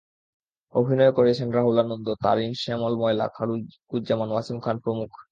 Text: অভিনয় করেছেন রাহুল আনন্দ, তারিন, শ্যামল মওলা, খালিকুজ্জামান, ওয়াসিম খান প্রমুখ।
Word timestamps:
অভিনয় 0.73 1.11
করেছেন 1.11 1.47
রাহুল 1.51 1.77
আনন্দ, 1.79 2.07
তারিন, 2.23 2.51
শ্যামল 2.53 2.93
মওলা, 3.01 3.25
খালিকুজ্জামান, 3.35 4.29
ওয়াসিম 4.31 4.57
খান 4.59 4.77
প্রমুখ। 4.79 5.11